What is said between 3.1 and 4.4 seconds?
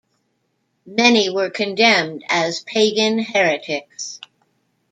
heretics.